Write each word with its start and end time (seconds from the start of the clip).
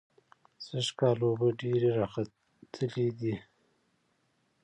سږکال 0.65 1.19
اوبه 1.27 1.47
ډېرې 1.61 1.89
راخلتلې 1.99 3.07
دي. 3.19 3.33